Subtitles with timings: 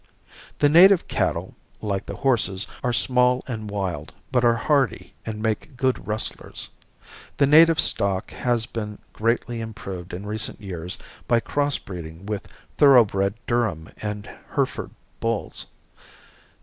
[0.57, 5.77] The native cattle, like the horses, are small and wild, but are hardy and make
[5.77, 6.69] good rustlers.
[7.37, 12.47] The native stock has been greatly improved in recent years by cross breeding with
[12.79, 14.25] thoroughbred Durham and
[14.55, 15.67] Hereford bulls.